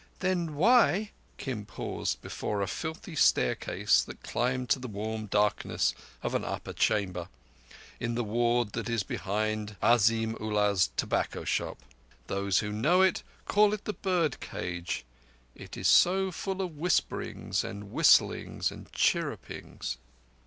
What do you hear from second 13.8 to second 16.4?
The Birdcage—it is so